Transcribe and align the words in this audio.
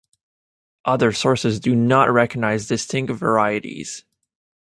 Other 0.83 1.11
sources 1.11 1.59
do 1.59 1.75
not 1.75 2.11
recognize 2.11 2.65
distinct 2.67 3.13
varieties. 3.13 4.03